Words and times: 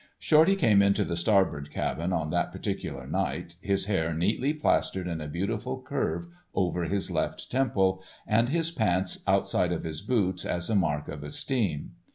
Shorty 0.17 0.55
came 0.55 0.81
into 0.81 1.05
the 1.05 1.15
Starbird 1.15 1.69
cabin 1.69 2.11
on 2.11 2.31
that 2.31 2.51
particular 2.51 3.05
night, 3.05 3.57
his 3.61 3.85
hair 3.85 4.15
neatly 4.15 4.51
plastered 4.51 5.05
in 5.07 5.21
a 5.21 5.27
beautiful 5.27 5.79
curve 5.79 6.25
over 6.55 6.85
his 6.85 7.11
left 7.11 7.51
temple, 7.51 8.01
and 8.25 8.49
his 8.49 8.71
pants 8.71 9.19
outside 9.27 9.71
of 9.71 9.83
his 9.83 10.01
boots 10.01 10.43
as 10.43 10.71
a 10.71 10.75
mark 10.75 11.07
of 11.07 11.21
esteem. 11.23 11.91